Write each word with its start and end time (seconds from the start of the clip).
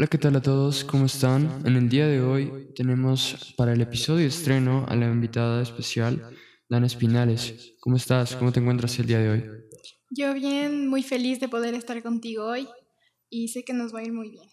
Hola, 0.00 0.06
¿qué 0.06 0.16
tal 0.16 0.34
a 0.36 0.40
todos? 0.40 0.82
¿Cómo 0.82 1.04
están? 1.04 1.60
En 1.66 1.76
el 1.76 1.90
día 1.90 2.06
de 2.06 2.22
hoy 2.22 2.70
tenemos 2.74 3.52
para 3.58 3.74
el 3.74 3.82
episodio 3.82 4.26
estreno 4.26 4.86
a 4.88 4.96
la 4.96 5.04
invitada 5.04 5.60
especial, 5.60 6.38
Dana 6.70 6.86
Espinales. 6.86 7.74
¿Cómo 7.80 7.96
estás? 7.96 8.34
¿Cómo 8.34 8.50
te 8.50 8.60
encuentras 8.60 8.98
el 8.98 9.04
día 9.04 9.18
de 9.18 9.28
hoy? 9.28 9.44
Yo 10.08 10.32
bien, 10.32 10.88
muy 10.88 11.02
feliz 11.02 11.38
de 11.38 11.50
poder 11.50 11.74
estar 11.74 12.02
contigo 12.02 12.46
hoy 12.46 12.66
y 13.28 13.48
sé 13.48 13.62
que 13.62 13.74
nos 13.74 13.94
va 13.94 13.98
a 13.98 14.04
ir 14.04 14.14
muy 14.14 14.30
bien. 14.30 14.48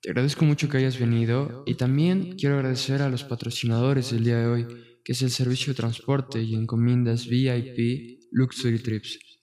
Te 0.00 0.08
agradezco 0.08 0.46
mucho 0.46 0.66
que 0.70 0.78
hayas 0.78 0.98
venido 0.98 1.64
y 1.66 1.74
también 1.74 2.34
quiero 2.38 2.54
agradecer 2.54 3.02
a 3.02 3.10
los 3.10 3.22
patrocinadores 3.22 4.12
del 4.12 4.24
día 4.24 4.38
de 4.38 4.46
hoy, 4.46 4.66
que 5.04 5.12
es 5.12 5.20
el 5.20 5.30
servicio 5.30 5.74
de 5.74 5.76
transporte 5.76 6.42
y 6.42 6.54
encomiendas 6.54 7.26
VIP 7.26 8.18
Luxury 8.30 8.78
Trips. 8.78 9.33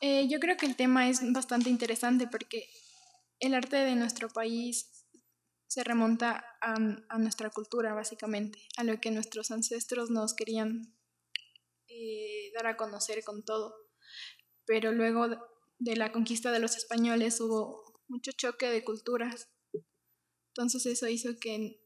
Eh, 0.00 0.28
yo 0.28 0.38
creo 0.38 0.56
que 0.56 0.66
el 0.66 0.76
tema 0.76 1.08
es 1.08 1.20
bastante 1.32 1.68
interesante 1.68 2.28
porque 2.28 2.68
el 3.40 3.54
arte 3.54 3.76
de 3.76 3.96
nuestro 3.96 4.28
país 4.28 5.01
se 5.72 5.82
remonta 5.82 6.44
a, 6.60 6.74
a 7.08 7.18
nuestra 7.18 7.48
cultura, 7.48 7.94
básicamente, 7.94 8.58
a 8.76 8.84
lo 8.84 9.00
que 9.00 9.10
nuestros 9.10 9.50
ancestros 9.50 10.10
nos 10.10 10.34
querían 10.34 10.94
eh, 11.88 12.52
dar 12.54 12.66
a 12.66 12.76
conocer 12.76 13.24
con 13.24 13.42
todo. 13.42 13.74
Pero 14.66 14.92
luego 14.92 15.28
de 15.78 15.96
la 15.96 16.12
conquista 16.12 16.52
de 16.52 16.60
los 16.60 16.76
españoles 16.76 17.40
hubo 17.40 18.02
mucho 18.06 18.32
choque 18.32 18.68
de 18.68 18.84
culturas. 18.84 19.48
Entonces 20.48 20.84
eso 20.84 21.08
hizo 21.08 21.38
que 21.40 21.80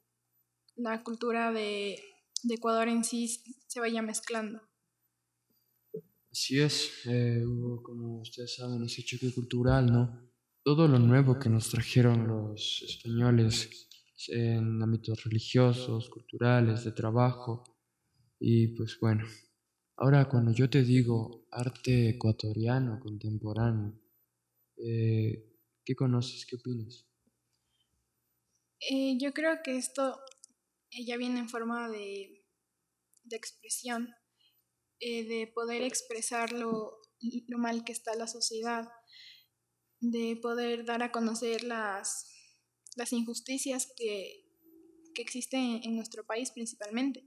la 0.74 1.04
cultura 1.04 1.52
de, 1.52 2.02
Ecuador 2.50 2.88
en 2.88 3.04
sí 3.04 3.40
se 3.68 3.78
vaya 3.78 4.02
mezclando. 4.02 4.60
Así 6.32 6.60
es, 6.60 6.90
eh, 7.06 7.40
hubo, 7.46 7.84
como 7.84 8.20
ustedes 8.20 8.56
saben, 8.56 8.82
ese 8.82 9.04
choque 9.04 9.32
cultural, 9.32 9.86
¿no? 9.86 10.25
Todo 10.66 10.88
lo 10.88 10.98
nuevo 10.98 11.38
que 11.38 11.48
nos 11.48 11.70
trajeron 11.70 12.26
los 12.26 12.82
españoles 12.82 13.88
en 14.28 14.82
ámbitos 14.82 15.22
religiosos, 15.22 16.10
culturales, 16.10 16.84
de 16.84 16.90
trabajo, 16.90 17.62
y 18.40 18.74
pues 18.74 18.98
bueno, 19.00 19.24
Ahora, 19.98 20.28
cuando 20.28 20.52
yo 20.52 20.68
te 20.68 20.82
digo 20.82 21.46
arte 21.50 22.10
ecuatoriano 22.10 23.00
contemporáneo, 23.00 23.98
eh, 24.76 25.56
¿qué 25.82 25.96
conoces? 25.96 26.44
¿Qué 26.44 26.56
opinas? 26.56 27.06
Eh, 28.78 29.16
yo 29.18 29.32
creo 29.32 29.62
que 29.64 29.78
esto 29.78 30.20
ya 30.90 31.16
viene 31.16 31.38
en 31.40 31.48
forma 31.48 31.88
de, 31.88 32.44
expresión, 33.30 34.14
eh, 35.00 35.24
de 35.24 35.46
poder 35.46 35.80
expresar 35.80 36.52
lo, 36.52 37.00
mal 37.56 37.82
que 37.82 37.92
está 37.92 38.14
la 38.16 38.26
sociedad, 38.26 38.86
de 40.10 40.36
poder 40.40 40.84
dar 40.84 41.02
a 41.02 41.12
conocer 41.12 41.62
las, 41.62 42.32
las 42.96 43.12
injusticias 43.12 43.92
que, 43.96 44.44
que 45.14 45.22
existen 45.22 45.80
en 45.82 45.96
nuestro 45.96 46.24
país 46.24 46.50
principalmente. 46.50 47.24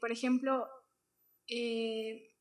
por 0.00 0.10
ejemplo, 0.10 0.66
eh, 1.48 2.34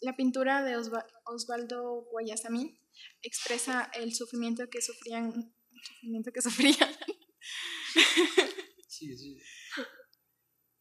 la 0.00 0.14
pintura 0.14 0.62
de 0.62 0.76
Osvaldo 1.24 2.06
Guayasamín 2.10 2.78
expresa 3.22 3.90
el 3.94 4.14
sufrimiento 4.14 4.68
que 4.68 4.82
sufrían, 4.82 5.54
sufrimiento 5.82 6.32
que 6.32 6.42
sufrían. 6.42 6.90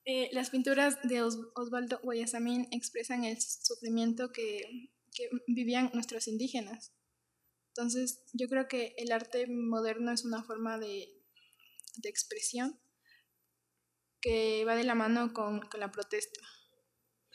Eh, 0.08 0.30
las 0.34 0.52
pinturas 0.52 1.00
de 1.02 1.24
Osvaldo 1.24 2.00
Guayasamín 2.04 2.68
expresan 2.70 3.24
el 3.24 3.42
sufrimiento 3.42 4.32
que, 4.32 4.92
vivían 5.48 5.92
nuestros 5.94 6.28
indígenas. 6.28 6.94
Entonces, 7.70 8.24
yo 8.34 8.48
creo 8.48 8.68
que 8.68 8.94
el 8.98 9.12
arte 9.12 9.48
moderno 9.48 10.12
es 10.12 10.24
una 10.24 10.44
forma 10.44 10.80
de, 10.80 11.16
de 11.98 12.10
expresión 12.10 12.80
que 14.22 14.66
va 14.66 14.76
de 14.76 14.84
la 14.84 14.96
mano 14.96 15.34
con, 15.34 15.62
la 15.78 15.92
protesta. 15.92 16.42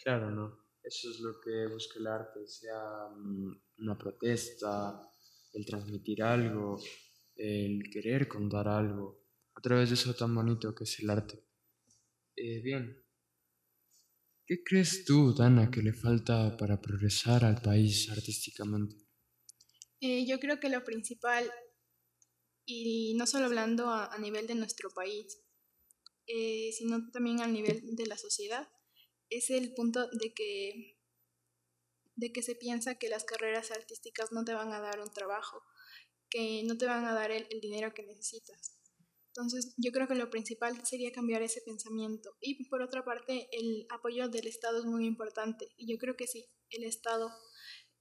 Claro, 0.02 0.30
¿no? 0.30 0.58
Eso 0.82 1.10
es 1.10 1.20
lo 1.20 1.40
que 1.40 1.68
busca 1.72 2.00
el 2.00 2.06
arte, 2.06 2.46
sea 2.46 3.08
mm, 3.14 3.62
una 3.78 3.96
protesta, 3.96 5.00
el 5.52 5.64
transmitir 5.66 6.22
algo, 6.22 6.80
el 7.36 7.82
querer 7.92 8.26
contar 8.26 8.66
algo, 8.66 9.22
a 9.54 9.60
través 9.60 9.90
de 9.90 9.94
eso 9.94 10.14
tan 10.14 10.34
bonito 10.34 10.74
que 10.74 10.84
es 10.84 10.98
el 11.00 11.10
arte. 11.10 11.44
Eh, 12.34 12.60
bien, 12.60 13.04
¿qué 14.50 14.64
crees 14.64 15.04
tú, 15.04 15.32
Dana, 15.32 15.70
que 15.70 15.80
le 15.80 15.92
falta 15.92 16.56
para 16.56 16.80
progresar 16.80 17.44
al 17.44 17.62
país 17.62 18.10
artísticamente? 18.10 18.96
Eh, 20.00 20.26
yo 20.26 20.40
creo 20.40 20.58
que 20.58 20.68
lo 20.68 20.82
principal, 20.82 21.48
y 22.66 23.14
no 23.14 23.28
solo 23.28 23.44
hablando 23.46 23.88
a 23.90 24.18
nivel 24.18 24.48
de 24.48 24.56
nuestro 24.56 24.90
país, 24.90 25.38
eh, 26.26 26.72
sino 26.72 27.08
también 27.12 27.40
al 27.40 27.52
nivel 27.52 27.94
de 27.94 28.06
la 28.06 28.18
sociedad. 28.18 28.68
Es 29.28 29.50
el 29.50 29.72
punto 29.72 30.08
de 30.10 30.34
que, 30.34 30.98
de 32.16 32.32
que 32.32 32.42
se 32.42 32.56
piensa 32.56 32.96
que 32.96 33.08
las 33.08 33.22
carreras 33.22 33.70
artísticas 33.70 34.32
no 34.32 34.44
te 34.44 34.52
van 34.52 34.72
a 34.72 34.80
dar 34.80 34.98
un 34.98 35.12
trabajo, 35.12 35.62
que 36.28 36.64
no 36.64 36.76
te 36.76 36.86
van 36.86 37.04
a 37.04 37.14
dar 37.14 37.30
el, 37.30 37.46
dinero 37.60 37.94
que 37.94 38.02
necesitas. 38.02 38.79
Entonces, 39.34 39.74
yo 39.76 39.92
creo 39.92 40.08
que 40.08 40.16
lo 40.16 40.28
principal 40.28 40.84
sería 40.84 41.12
cambiar 41.12 41.42
ese 41.42 41.60
pensamiento. 41.64 42.36
Y 42.40 42.68
por 42.68 42.82
otra 42.82 43.04
parte, 43.04 43.48
el 43.52 43.86
apoyo 43.90 44.28
del 44.28 44.48
Estado 44.48 44.80
es 44.80 44.84
muy 44.84 45.06
importante. 45.06 45.72
Y 45.76 45.90
yo 45.90 45.98
creo 45.98 46.16
que 46.16 46.26
si 46.26 46.50
el 46.70 46.84
Estado 46.84 47.30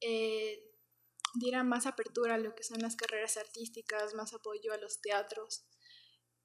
eh, 0.02 0.60
diera 1.36 1.64
más 1.64 1.86
apertura 1.86 2.36
a 2.36 2.40
lo 2.40 2.56
que 2.56 2.64
son 2.64 2.82
las 2.82 2.96
carreras 2.96 3.38
artísticas, 3.38 4.16
más 4.16 4.34
apoyo 4.34 4.74
a 4.74 4.78
los 4.78 5.02
teatros 5.02 5.66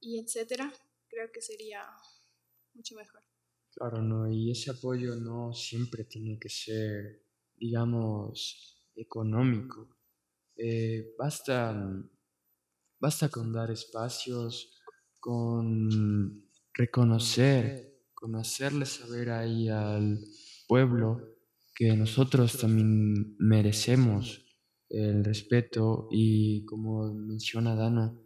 y 0.00 0.20
etcétera, 0.20 0.72
creo 1.08 1.30
que 1.32 1.40
sería 1.40 1.86
mucho 2.74 2.94
mejor. 2.96 3.22
Claro, 3.70 4.02
no, 4.02 4.30
y 4.30 4.50
ese 4.50 4.70
apoyo 4.70 5.16
no 5.16 5.52
siempre 5.54 6.04
tiene 6.04 6.38
que 6.38 6.48
ser, 6.48 7.24
digamos, 7.56 8.86
económico. 8.94 9.96
Eh, 10.56 11.14
basta, 11.18 11.74
basta 13.04 13.28
con 13.28 13.52
dar 13.52 13.70
espacios, 13.70 14.80
con 15.20 16.48
reconocer, 16.72 18.00
con 18.14 18.34
hacerle 18.34 18.86
saber 18.86 19.28
ahí 19.28 19.68
al 19.68 20.24
pueblo 20.66 21.36
que 21.74 21.94
nosotros 21.94 22.56
también 22.56 23.36
merecemos 23.38 24.46
el 24.88 25.22
respeto 25.22 26.08
y 26.10 26.64
como 26.64 27.12
menciona 27.12 27.74
Dana, 27.74 28.18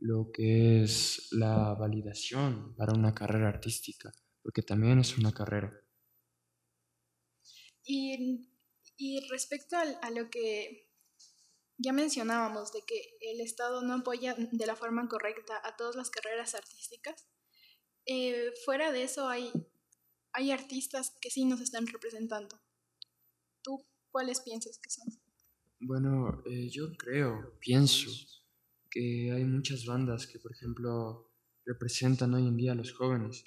lo 0.00 0.32
que 0.32 0.82
es 0.82 1.28
la 1.30 1.74
validación 1.74 2.74
para 2.74 2.92
una 2.92 3.14
carrera 3.14 3.48
artística, 3.48 4.10
porque 4.42 4.62
también 4.62 4.98
es 4.98 5.16
una 5.16 5.30
carrera. 5.30 5.72
Y, 7.84 8.40
respecto 9.30 9.76
a, 9.76 10.10
lo 10.10 10.28
que 10.28 10.90
ya 11.78 11.92
mencionábamos, 11.92 12.72
de 12.72 12.82
que 12.86 13.16
el 13.20 13.40
Estado 13.40 13.82
no 13.82 13.94
apoya 13.94 14.34
de 14.34 14.66
la 14.66 14.76
forma 14.76 15.08
correcta 15.08 15.60
a 15.64 15.76
todas 15.76 15.96
las 15.96 16.10
carreras 16.10 16.54
artísticas, 16.54 17.28
eh, 18.06 18.52
fuera 18.64 18.92
de 18.92 19.02
eso 19.02 19.28
hay, 19.28 19.50
hay 20.32 20.50
artistas 20.50 21.16
que 21.20 21.30
sí 21.30 21.44
nos 21.44 21.60
están 21.60 21.86
representando. 21.86 22.60
¿Tú 23.62 23.86
cuáles 24.10 24.40
piensas 24.40 24.78
que 24.78 24.90
son? 24.90 25.06
Bueno, 25.80 26.42
eh, 26.46 26.68
yo 26.70 26.92
creo, 26.96 27.58
pienso 27.60 28.10
que 28.90 29.32
hay 29.32 29.44
muchas 29.44 29.84
bandas 29.86 30.26
que, 30.26 30.38
por 30.38 30.52
ejemplo, 30.52 31.32
representan 31.66 32.34
hoy 32.34 32.46
en 32.46 32.56
día 32.56 32.72
a 32.72 32.76
los 32.76 32.92
jóvenes, 32.92 33.44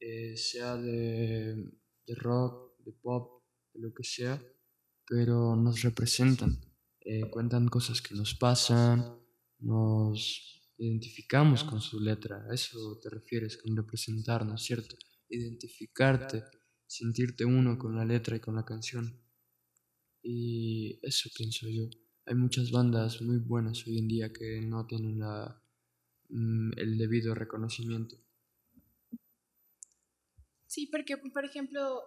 eh, 0.00 0.36
sea 0.36 0.76
de, 0.76 1.54
rock, 2.16 2.76
de 2.78 2.92
pop, 2.92 3.42
de 3.74 3.80
lo 3.80 3.92
que 3.92 4.04
sea, 4.04 4.42
pero 5.06 5.56
nos 5.56 5.82
representan, 5.82 6.60
eh, 7.04 7.28
cuentan 7.30 7.68
cosas 7.68 8.00
que 8.00 8.14
nos 8.14 8.34
pasan, 8.34 9.18
nos 9.58 10.62
identificamos 10.78 11.64
con 11.64 11.80
su 11.80 12.00
letra, 12.00 12.44
a 12.48 12.54
eso 12.54 12.98
te 13.02 13.10
refieres 13.10 13.56
con 13.56 13.76
representarnos, 13.76 14.62
¿cierto? 14.62 14.96
Identificarte, 15.28 16.44
sentirte 16.86 17.44
uno 17.44 17.78
con 17.78 17.96
la 17.96 18.04
letra 18.04 18.36
y 18.36 18.40
con 18.40 18.56
la 18.56 18.64
canción. 18.64 19.20
Y 20.22 20.98
eso 21.02 21.30
pienso 21.36 21.68
yo. 21.68 21.88
Hay 22.26 22.34
muchas 22.34 22.70
bandas 22.70 23.20
muy 23.20 23.38
buenas 23.38 23.86
hoy 23.86 23.98
en 23.98 24.08
día 24.08 24.32
que 24.32 24.60
no 24.60 24.86
tienen 24.86 25.18
la, 25.18 25.60
mm, 26.28 26.72
el 26.76 26.98
debido 26.98 27.34
reconocimiento. 27.34 28.16
Sí, 30.66 30.86
porque, 30.86 31.16
por 31.18 31.44
ejemplo, 31.44 32.02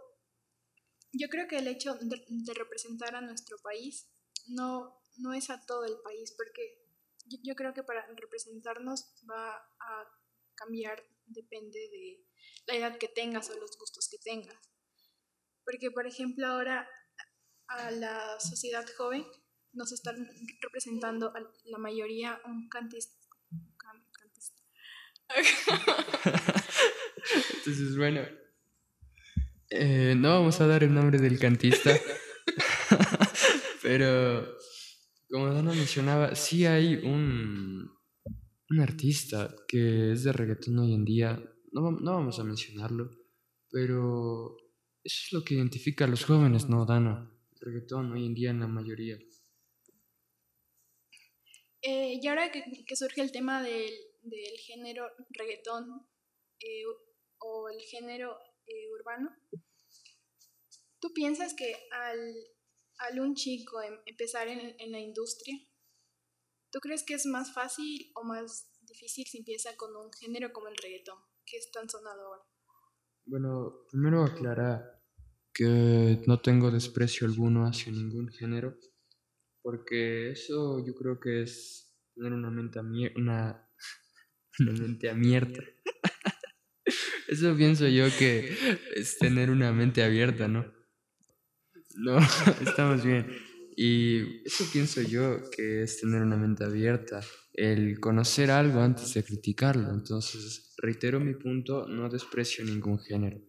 yo 1.12 1.30
creo 1.30 1.48
que 1.48 1.60
el 1.60 1.68
hecho 1.68 1.96
de, 1.96 2.54
representar 2.54 3.16
a 3.16 3.22
nuestro 3.22 3.58
país 3.60 4.08
no, 4.48 5.02
no 5.18 5.34
es 5.34 5.50
a 5.50 5.66
todo 5.66 5.86
el 5.86 5.98
país, 6.04 6.34
porque 6.38 6.82
yo, 7.26 7.38
yo, 7.44 7.56
creo 7.56 7.74
que 7.74 7.84
para 7.84 8.06
representarnos 8.16 9.14
va 9.30 9.56
a 9.56 10.08
cambiar, 10.56 11.04
depende 11.26 11.80
de 11.80 12.26
la 12.68 12.76
edad 12.76 12.98
que 12.98 13.08
tengas 13.08 13.50
o 13.50 13.60
los 13.60 13.78
gustos 13.78 14.08
que 14.10 14.18
tengas. 14.18 14.58
Porque, 15.64 15.92
por 15.92 16.06
ejemplo, 16.06 16.46
ahora 16.48 16.88
a 17.68 17.92
la 17.92 18.40
sociedad 18.40 18.86
joven 18.98 19.26
nos 19.74 19.92
están 19.92 20.28
representando 20.62 21.34
a 21.36 21.40
la 21.66 21.78
mayoría 21.78 22.40
un 22.46 22.70
cantista. 22.70 23.16
Entonces, 27.58 27.98
bueno, 27.98 28.22
eh, 29.70 30.14
no 30.16 30.30
vamos 30.30 30.62
a 30.62 30.68
dar 30.68 30.84
el 30.84 30.94
nombre 30.94 31.18
del 31.20 31.40
cantista, 31.40 31.92
pero 33.86 34.58
como 35.30 35.54
Dana 35.54 35.72
mencionaba, 35.72 36.34
sí 36.34 36.66
hay 36.66 36.96
un, 36.96 37.88
un 38.72 38.80
artista 38.80 39.56
que 39.68 40.14
es 40.14 40.24
de 40.24 40.34
reggaetón 40.34 40.80
hoy 40.80 40.96
en 40.96 41.06
día, 41.06 41.40
no, 41.72 41.92
no 41.92 42.14
vamos 42.14 42.40
a 42.40 42.44
mencionarlo, 42.44 43.12
pero 43.70 44.58
eso 45.04 45.22
es 45.28 45.34
lo 45.34 45.44
que 45.44 45.54
identifica 45.54 46.06
a 46.06 46.08
los 46.08 46.26
jóvenes, 46.26 46.68
¿no, 46.68 46.84
Dana? 46.84 47.32
reggaetón 47.62 48.12
hoy 48.12 48.26
en 48.26 48.34
día 48.34 48.50
en 48.50 48.60
la 48.60 48.68
mayoría. 48.68 49.20
Eh, 51.84 52.20
y 52.20 52.28
ahora 52.28 52.52
que, 52.52 52.96
surge 52.96 53.22
el 53.22 53.32
tema 53.32 53.62
del, 53.62 53.94
género 54.66 55.08
reggaetón 55.30 56.08
eh, 56.60 56.84
o 57.38 57.70
el 57.70 57.82
género 57.82 58.36
eh, 58.66 58.90
urbano, 59.00 59.30
¿tú 61.00 61.14
piensas 61.14 61.54
que 61.54 61.76
al, 61.92 62.34
un 63.20 63.36
chico 63.36 63.82
em, 63.82 63.98
empezar 64.06 64.48
en, 64.48 64.92
la 64.92 65.00
industria, 65.00 65.58
¿tú 66.72 66.80
crees 66.80 67.04
que 67.04 67.14
es 67.14 67.26
más 67.26 67.54
fácil 67.54 68.12
o 68.16 68.24
más 68.24 68.72
difícil 68.82 69.26
si 69.26 69.40
empieza 69.40 69.76
con 69.76 69.96
un 69.96 70.12
género 70.14 70.52
como 70.52 70.68
el 70.68 70.78
reggaetón, 70.78 71.18
que 71.46 71.58
es 71.58 71.72
tan 71.72 71.90
sonado? 71.90 72.46
Bueno, 73.26 73.86
primero 73.90 74.24
aclarar 74.24 75.02
que 75.54 76.22
no 76.28 76.42
tengo 76.42 76.70
desprecio 76.70 77.28
alguno 77.28 77.66
hacia 77.66 77.92
ningún 77.92 78.30
género, 78.30 78.78
porque 79.62 80.32
eso 80.32 80.86
yo 80.86 80.94
creo 80.94 81.20
que 81.20 81.44
es 81.44 81.96
tener 82.14 82.34
una 82.34 82.52
mente, 82.52 82.80
una, 83.16 83.70
una 84.60 84.72
mente 84.74 85.10
abierta. 85.10 85.64
eso 87.28 87.56
pienso 87.56 87.88
yo 87.88 88.06
que 88.20 88.56
es 88.96 89.18
tener 89.18 89.50
una 89.50 89.72
mente 89.72 90.04
abierta, 90.04 90.48
¿no? 90.48 90.75
No, 91.96 92.18
estamos 92.62 93.04
bien. 93.04 93.28
Y 93.78 94.46
eso 94.46 94.66
pienso 94.72 95.02
yo 95.02 95.50
que 95.50 95.84
es 95.84 96.00
tener 96.00 96.22
una 96.22 96.38
mente 96.38 96.64
abierta, 96.64 97.22
el 97.54 98.00
conocer 98.00 98.52
algo 98.52 98.80
antes 98.82 99.14
de 99.14 99.24
criticarlo. 99.24 99.90
Entonces, 99.90 100.74
reitero 100.78 101.20
mi 101.20 101.34
punto, 101.34 101.88
no 101.88 102.10
desprecio 102.10 102.64
ningún 102.64 103.00
género. 103.00 103.42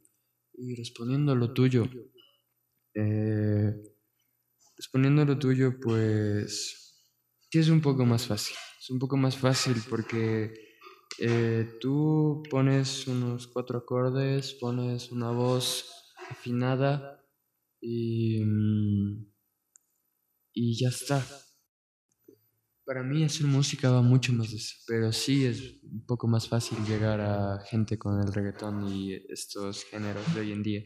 Y 0.54 0.74
respondiendo 0.74 1.32
a 1.32 1.36
lo 1.36 1.52
tuyo, 1.52 1.88
eh, 2.94 3.74
respondiendo 4.76 5.22
a 5.22 5.26
lo 5.26 5.38
tuyo, 5.38 5.78
pues 5.80 7.04
sí 7.50 7.58
es 7.58 7.68
un 7.68 7.80
poco 7.80 8.04
más 8.04 8.26
fácil. 8.26 8.56
Es 8.80 8.90
un 8.90 8.98
poco 8.98 9.16
más 9.16 9.36
fácil 9.36 9.76
porque 9.88 10.54
eh, 11.18 11.78
tú 11.80 12.42
pones 12.50 13.06
unos 13.06 13.46
cuatro 13.46 13.78
acordes, 13.78 14.54
pones 14.54 15.12
una 15.12 15.30
voz 15.30 16.14
afinada 16.30 17.25
y, 17.88 18.44
mm, 18.44 19.32
y 20.54 20.78
ya 20.78 20.88
está. 20.88 21.24
Para 22.84 23.02
mí 23.02 23.24
hacer 23.24 23.46
música 23.46 23.90
va 23.90 24.02
mucho 24.02 24.32
más 24.32 24.50
de 24.50 24.56
eso, 24.56 24.74
pero 24.86 25.12
sí 25.12 25.44
es 25.44 25.82
un 25.82 26.04
poco 26.06 26.26
más 26.26 26.48
fácil 26.48 26.78
llegar 26.84 27.20
a 27.20 27.64
gente 27.66 27.98
con 27.98 28.20
el 28.20 28.32
reggaetón 28.32 28.88
y 28.92 29.14
estos 29.28 29.84
géneros 29.84 30.34
de 30.34 30.40
hoy 30.40 30.52
en 30.52 30.62
día. 30.62 30.82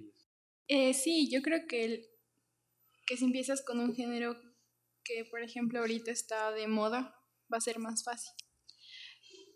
Eh, 0.68 0.94
sí, 0.94 1.30
yo 1.30 1.42
creo 1.42 1.66
que, 1.66 2.02
que 3.06 3.16
si 3.16 3.24
empiezas 3.24 3.62
con 3.62 3.80
un 3.80 3.94
género 3.94 4.36
que, 5.04 5.24
por 5.30 5.42
ejemplo, 5.42 5.80
ahorita 5.80 6.10
está 6.10 6.52
de 6.52 6.68
moda, 6.68 7.14
va 7.52 7.58
a 7.58 7.62
ser 7.62 7.78
más 7.78 8.04
fácil. 8.04 8.32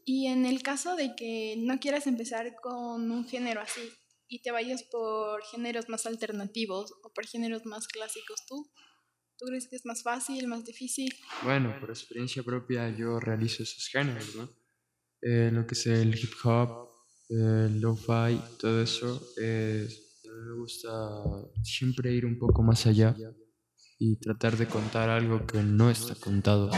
Y 0.06 0.26
en 0.26 0.44
el 0.44 0.62
caso 0.62 0.96
de 0.96 1.14
que 1.16 1.56
no 1.58 1.78
quieras 1.78 2.06
empezar 2.06 2.56
con 2.62 3.10
un 3.10 3.26
género 3.26 3.60
así 3.60 3.80
y 4.28 4.42
te 4.42 4.50
vayas 4.50 4.82
por 4.84 5.42
géneros 5.44 5.88
más 5.88 6.06
alternativos 6.06 6.92
o 7.02 7.12
por 7.12 7.26
géneros 7.26 7.64
más 7.66 7.86
clásicos, 7.88 8.44
¿tú 8.46 8.70
¿Tú 9.36 9.46
crees 9.46 9.66
que 9.68 9.76
es 9.76 9.84
más 9.84 10.02
fácil, 10.02 10.46
más 10.46 10.64
difícil? 10.64 11.12
Bueno, 11.42 11.74
por 11.80 11.90
experiencia 11.90 12.42
propia 12.42 12.88
yo 12.90 13.18
realizo 13.18 13.64
esos 13.64 13.88
géneros, 13.88 14.36
¿no? 14.36 14.48
Eh, 15.20 15.50
lo 15.52 15.66
que 15.66 15.74
es 15.74 15.86
el 15.86 16.14
hip 16.14 16.32
hop, 16.44 16.88
el 17.28 17.80
lo-fi, 17.80 18.40
todo 18.60 18.80
eso. 18.80 19.32
Eh, 19.40 19.88
me 20.24 20.54
gusta 20.54 20.90
siempre 21.64 22.12
ir 22.12 22.26
un 22.26 22.38
poco 22.38 22.62
más 22.62 22.86
allá 22.86 23.16
y 23.98 24.16
tratar 24.16 24.56
de 24.56 24.68
contar 24.68 25.08
algo 25.08 25.44
que 25.46 25.58
no 25.62 25.90
está 25.90 26.14
contado. 26.14 26.70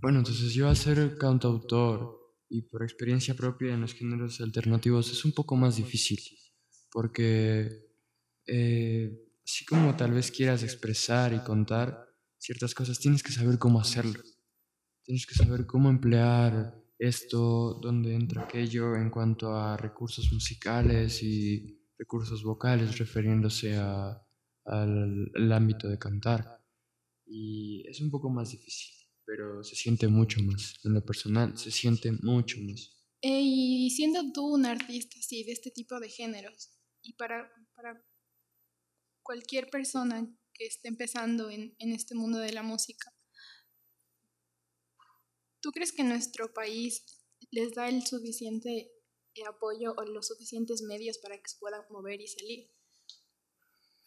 Bueno, 0.00 0.18
entonces 0.18 0.52
yo 0.54 0.68
al 0.68 0.76
ser 0.76 1.16
cantautor 1.18 2.15
y 2.48 2.62
por 2.62 2.82
experiencia 2.82 3.34
propia 3.34 3.74
en 3.74 3.80
los 3.80 3.94
géneros 3.94 4.40
alternativos 4.40 5.10
es 5.10 5.24
un 5.24 5.32
poco 5.32 5.56
más 5.56 5.76
difícil 5.76 6.20
porque 6.96 7.92
eh, 8.46 9.26
así 9.44 9.66
como 9.66 9.94
tal 9.96 10.12
vez 10.12 10.30
quieras 10.30 10.62
expresar 10.62 11.34
y 11.34 11.40
contar 11.40 12.06
ciertas 12.38 12.74
cosas, 12.74 12.98
tienes 12.98 13.22
que 13.22 13.32
saber 13.32 13.58
cómo 13.58 13.80
hacerlo. 13.80 14.22
Tienes 15.04 15.26
que 15.26 15.34
saber 15.34 15.66
cómo 15.66 15.90
emplear 15.90 16.74
esto, 16.98 17.78
dónde 17.82 18.14
entra 18.14 18.44
aquello 18.44 18.96
en 18.96 19.10
cuanto 19.10 19.54
a 19.54 19.76
recursos 19.76 20.32
musicales 20.32 21.22
y 21.22 21.78
recursos 21.98 22.42
vocales 22.42 22.98
refiriéndose 22.98 23.76
a, 23.76 24.18
al, 24.64 25.52
ámbito 25.52 25.88
de 25.88 25.98
cantar. 25.98 26.64
Y 27.26 27.86
es 27.88 28.00
un 28.00 28.10
poco 28.10 28.30
más 28.30 28.52
difícil, 28.52 29.05
pero 29.26 29.62
se 29.64 29.74
siente 29.74 30.08
mucho 30.08 30.40
más. 30.42 30.76
En 30.84 30.94
lo 30.94 31.04
personal, 31.04 31.58
se 31.58 31.70
siente 31.70 32.12
mucho 32.22 32.58
más. 32.60 32.92
y 33.20 33.90
siendo 33.90 34.32
tú 34.32 34.54
un 34.54 34.66
artista, 34.66 35.16
sí, 35.20 35.44
de 35.44 35.52
este 35.52 35.70
tipo 35.70 35.98
de 36.00 36.08
géneros, 36.08 36.70
y 37.02 37.14
para, 37.14 37.52
para 37.74 38.02
cualquier 39.22 39.68
persona 39.68 40.26
que 40.54 40.66
esté 40.66 40.88
empezando 40.88 41.50
en, 41.50 41.74
en 41.78 41.92
este 41.92 42.14
mundo 42.14 42.38
de 42.38 42.52
la 42.52 42.62
música, 42.62 43.12
¿tú 45.60 45.72
crees 45.72 45.92
que 45.92 46.04
nuestro 46.04 46.54
país 46.54 47.04
les 47.50 47.74
da 47.74 47.88
el 47.88 48.06
suficiente 48.06 48.92
apoyo 49.44 49.94
o 49.96 50.04
los 50.04 50.28
suficientes 50.28 50.82
medios 50.82 51.18
para 51.18 51.36
que 51.36 51.48
se 51.48 51.58
puedan 51.58 51.82
mover 51.90 52.20
y 52.20 52.28
salir? 52.28 52.70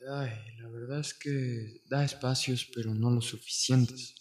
Ay, 0.07 0.31
la 0.57 0.69
verdad 0.69 1.01
es 1.01 1.13
que 1.13 1.81
da 1.85 2.05
espacios, 2.05 2.69
pero 2.73 2.93
no 2.95 3.11
los 3.11 3.25
suficientes. 3.25 4.15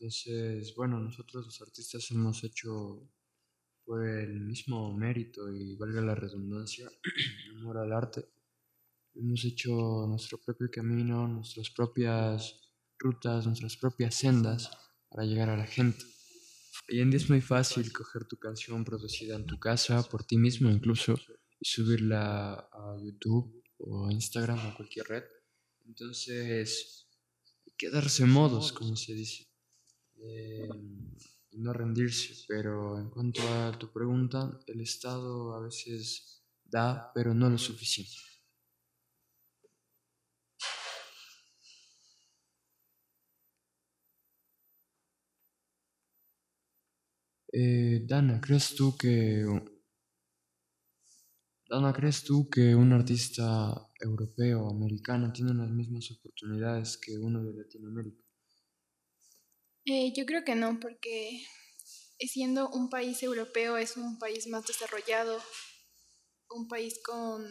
Entonces, 0.00 0.74
bueno, 0.76 1.00
nosotros 1.00 1.46
los 1.46 1.60
artistas 1.60 2.08
hemos 2.12 2.44
hecho 2.44 3.10
por 3.84 4.06
el 4.06 4.38
mismo 4.38 4.96
mérito 4.96 5.52
y 5.52 5.74
valga 5.74 6.00
la 6.00 6.14
redundancia, 6.14 6.88
amor 7.56 7.78
al 7.78 7.92
arte. 7.92 8.24
Hemos 9.14 9.44
hecho 9.44 10.06
nuestro 10.06 10.38
propio 10.38 10.70
camino, 10.70 11.26
nuestras 11.26 11.70
propias 11.70 12.60
rutas, 12.96 13.46
nuestras 13.46 13.76
propias 13.76 14.14
sendas 14.14 14.70
para 15.08 15.24
llegar 15.24 15.50
a 15.50 15.56
la 15.56 15.66
gente. 15.66 16.04
Hoy 16.88 17.00
en 17.00 17.10
día 17.10 17.18
es 17.18 17.28
muy 17.28 17.40
fácil 17.40 17.92
coger 17.92 18.24
tu 18.26 18.36
canción 18.36 18.84
producida 18.84 19.34
en 19.34 19.46
tu 19.46 19.58
casa, 19.58 20.04
por 20.04 20.22
ti 20.22 20.36
mismo 20.36 20.70
incluso, 20.70 21.18
y 21.58 21.68
subirla 21.68 22.68
a 22.72 22.96
YouTube 23.02 23.64
o 23.78 24.06
a 24.06 24.12
Instagram 24.12 24.64
o 24.64 24.76
cualquier 24.76 25.08
red. 25.08 25.24
Entonces, 25.86 27.08
hay 27.66 27.72
que 27.76 27.90
darse 27.90 28.26
modos, 28.26 28.72
como 28.72 28.94
se 28.94 29.14
dice. 29.14 29.47
Eh, 30.20 30.68
no 31.52 31.72
rendirse, 31.72 32.44
pero 32.46 32.98
en 32.98 33.10
cuanto 33.10 33.40
a 33.48 33.76
tu 33.78 33.92
pregunta, 33.92 34.58
el 34.66 34.80
Estado 34.80 35.54
a 35.54 35.60
veces 35.60 36.42
da, 36.64 37.10
pero 37.14 37.34
no 37.34 37.48
lo 37.50 37.58
suficiente. 37.58 38.12
Eh, 47.52 48.04
Dana, 48.06 48.40
¿crees 48.40 48.74
tú 48.74 48.96
que 48.96 49.44
Dana, 51.70 51.94
¿crees 51.94 52.24
tú 52.24 52.50
que 52.50 52.74
un 52.74 52.92
artista 52.92 53.88
europeo 54.00 54.64
o 54.64 54.70
americano 54.70 55.32
tiene 55.32 55.54
las 55.54 55.70
mismas 55.70 56.10
oportunidades 56.10 56.98
que 56.98 57.16
uno 57.18 57.42
de 57.42 57.54
Latinoamérica? 57.54 58.27
Eh, 59.90 60.12
yo 60.14 60.26
creo 60.26 60.44
que 60.44 60.54
no, 60.54 60.78
porque 60.80 61.46
siendo 62.18 62.68
un 62.68 62.90
país 62.90 63.22
europeo 63.22 63.78
es 63.78 63.96
un 63.96 64.18
país 64.18 64.46
más 64.46 64.66
desarrollado, 64.66 65.42
un 66.50 66.68
país 66.68 67.00
con, 67.02 67.42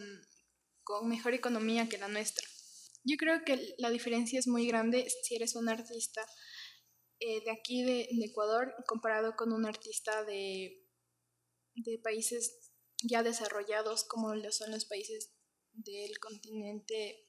con 0.84 1.08
mejor 1.08 1.34
economía 1.34 1.88
que 1.88 1.98
la 1.98 2.06
nuestra. 2.06 2.46
Yo 3.02 3.16
creo 3.16 3.44
que 3.44 3.74
la 3.78 3.90
diferencia 3.90 4.38
es 4.38 4.46
muy 4.46 4.68
grande 4.68 5.08
si 5.24 5.34
eres 5.34 5.56
un 5.56 5.68
artista 5.68 6.24
eh, 7.18 7.42
de 7.42 7.50
aquí 7.50 7.82
de, 7.82 8.06
Ecuador 8.24 8.72
comparado 8.86 9.34
con 9.34 9.52
un 9.52 9.66
artista 9.66 10.22
de, 10.22 10.86
de 11.74 11.98
países 11.98 12.70
ya 13.02 13.24
desarrollados 13.24 14.04
como 14.04 14.36
lo 14.36 14.52
son 14.52 14.70
los 14.70 14.84
países 14.84 15.32
del 15.72 16.20
continente 16.20 17.26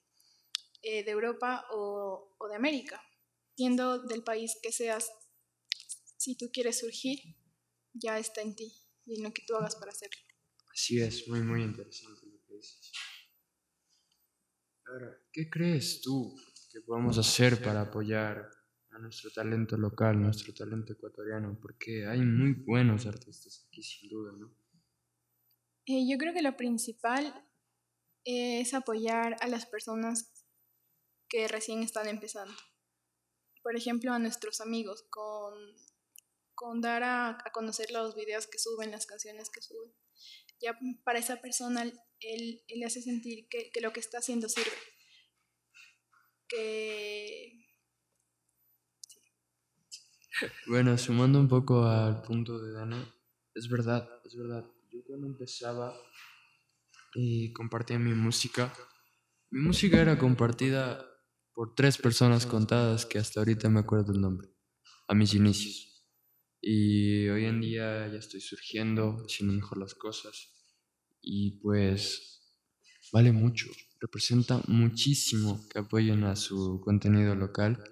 eh, 0.83 1.03
de 1.03 1.09
Europa 1.09 1.65
o, 1.71 2.35
o 2.37 2.47
de 2.47 2.55
América 2.55 3.03
siendo 3.59 3.99
del 3.99 4.23
país 4.23 4.57
que 4.63 4.71
seas, 4.71 5.11
si 6.15 6.37
tú 6.37 6.49
quieres 6.49 6.79
surgir, 6.79 7.19
ya 7.91 8.17
está 8.17 8.41
en 8.41 8.55
ti 8.55 8.71
y 9.05 9.17
en 9.17 9.23
lo 9.23 9.33
que 9.33 9.43
tú 9.45 9.53
hagas 9.53 9.75
para 9.75 9.91
hacerlo. 9.91 10.21
Así 10.73 11.01
es, 11.01 11.27
muy, 11.27 11.41
muy 11.41 11.63
interesante 11.63 12.25
lo 12.25 12.41
que 12.45 12.53
dices. 12.53 12.93
Ahora, 14.85 15.13
¿qué 15.33 15.49
crees 15.49 15.99
tú 15.99 16.33
que 16.71 16.79
podemos 16.79 17.17
hacer 17.17 17.61
para 17.61 17.81
apoyar 17.81 18.49
a 18.91 18.97
nuestro 18.97 19.29
talento 19.29 19.75
local, 19.75 20.21
nuestro 20.21 20.53
talento 20.53 20.93
ecuatoriano? 20.93 21.59
Porque 21.61 22.07
hay 22.07 22.21
muy 22.21 22.53
buenos 22.53 23.07
artistas 23.07 23.67
aquí, 23.67 23.83
sin 23.83 24.09
duda, 24.09 24.31
¿no? 24.39 24.55
Eh, 25.85 26.07
yo 26.09 26.17
creo 26.17 26.33
que 26.33 26.41
lo 26.41 26.55
principal 26.55 27.45
es 28.23 28.73
apoyar 28.73 29.35
a 29.41 29.49
las 29.49 29.65
personas 29.65 30.45
que 31.27 31.49
recién 31.49 31.83
están 31.83 32.07
empezando 32.07 32.55
por 33.61 33.75
ejemplo, 33.75 34.13
a 34.13 34.19
nuestros 34.19 34.61
amigos, 34.61 35.05
con, 35.09 35.53
con 36.55 36.81
dar 36.81 37.03
a, 37.03 37.37
conocer 37.53 37.91
los 37.91 38.15
videos 38.15 38.47
que 38.47 38.59
suben, 38.59 38.91
las 38.91 39.05
canciones 39.05 39.49
que 39.49 39.61
suben. 39.61 39.91
Ya 40.61 40.77
para 41.03 41.19
esa 41.19 41.41
persona, 41.41 41.83
él, 42.19 42.63
le 42.67 42.85
hace 42.85 43.01
sentir 43.01 43.47
que, 43.47 43.71
lo 43.81 43.93
que 43.93 43.99
está 43.99 44.19
haciendo 44.19 44.49
sirve. 44.49 44.71
Que... 46.47 47.65
Bueno, 50.67 50.97
sumando 50.97 51.39
un 51.39 51.47
poco 51.47 51.85
al 51.85 52.21
punto 52.21 52.59
de 52.59 52.71
Dana, 52.73 53.13
es 53.55 53.69
verdad, 53.69 54.07
es 54.25 54.35
verdad. 54.35 54.65
Yo 54.91 55.03
cuando 55.05 55.27
empezaba 55.27 55.93
y 57.13 57.51
compartía 57.53 57.99
mi 57.99 58.13
música, 58.13 58.73
mi 59.49 59.61
música 59.61 59.99
era 59.99 60.17
compartida 60.17 61.08
por 61.59 61.75
tres 61.75 61.97
personas 61.97 62.45
contadas 62.45 63.05
que 63.05 63.19
hasta 63.19 63.41
ahorita 63.41 63.67
me 63.69 63.81
acuerdo 63.81 64.13
el 64.13 64.21
nombre, 64.21 64.47
a 65.09 65.13
mis 65.13 65.33
inicios. 65.33 66.07
Y 66.61 67.27
hoy 67.27 67.43
en 67.43 67.59
día 67.59 68.07
ya 68.07 68.17
estoy 68.17 68.39
surgiendo, 68.39 69.17
haciendo 69.25 69.55
mejor 69.55 69.77
las 69.77 69.93
cosas. 69.93 70.53
Y 71.21 71.59
pues 71.59 72.55
vale 73.11 73.33
mucho, 73.33 73.67
representa 73.99 74.61
muchísimo 74.67 75.67
que 75.67 75.79
apoyen 75.79 76.23
a 76.23 76.37
su 76.37 76.79
contenido 76.81 77.35
local, 77.35 77.83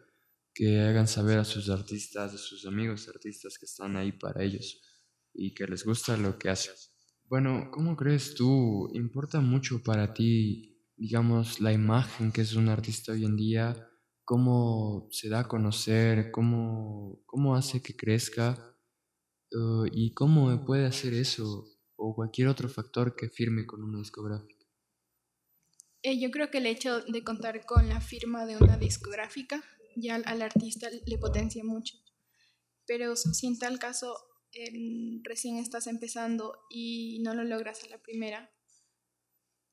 que 0.54 0.80
hagan 0.80 1.10
saber 1.10 1.38
a 1.38 1.44
sus 1.44 1.70
artistas, 1.70 2.36
a 2.36 2.38
sus 2.38 2.66
amigos 2.66 3.10
artistas 3.10 3.58
que 3.58 3.66
están 3.66 3.98
ahí 3.98 4.14
para 4.14 4.46
ellos 4.46 4.80
y 5.34 5.54
que 5.54 5.68
les 5.68 5.84
gusta 5.84 6.16
lo 6.16 6.40
que 6.40 6.50
hacen. 6.50 6.74
Bueno, 7.26 7.70
¿cómo 7.74 7.98
crees 7.98 8.34
tú? 8.34 8.90
¿Importa 8.94 9.42
mucho 9.42 9.84
para 9.84 10.14
ti 10.14 10.77
digamos, 10.98 11.62
la 11.62 11.72
imagen 11.72 12.32
que 12.32 12.42
es 12.42 12.56
un 12.56 12.70
artista 12.70 13.12
hoy 13.12 13.24
en 13.24 13.38
día, 13.38 13.90
cómo 14.26 15.08
se 15.12 15.30
da 15.30 15.42
a 15.42 15.48
conocer, 15.48 16.32
cómo, 16.32 17.22
cómo 17.26 17.56
hace 17.56 17.82
que 17.82 17.96
crezca 17.96 18.76
uh, 19.52 19.86
y 19.92 20.14
cómo 20.14 20.66
puede 20.66 20.86
hacer 20.86 21.14
eso 21.14 21.66
o 21.96 22.16
cualquier 22.16 22.48
otro 22.48 22.68
factor 22.68 23.16
que 23.16 23.30
firme 23.30 23.66
con 23.66 23.84
una 23.84 24.00
discográfica. 24.00 24.66
Eh, 26.04 26.20
yo 26.20 26.32
creo 26.32 26.52
que 26.52 26.60
el 26.60 26.66
hecho 26.66 27.02
de 27.02 27.24
contar 27.24 27.66
con 27.66 27.90
la 27.90 28.02
firma 28.02 28.46
de 28.46 28.58
una 28.58 28.78
discográfica 28.78 29.64
ya 29.96 30.16
al, 30.16 30.42
artista 30.42 30.90
le 31.06 31.18
potencia 31.18 31.64
mucho. 31.64 31.98
Pero 32.86 33.16
si 33.16 33.48
en 33.48 33.58
tal 33.58 33.80
caso 33.80 34.16
em, 34.52 35.22
recién 35.24 35.58
estás 35.58 35.88
empezando 35.88 36.60
y 36.70 37.20
no 37.24 37.34
lo 37.34 37.44
logras 37.44 37.84
a 37.84 37.90
la 37.90 38.02
primera, 38.02 38.50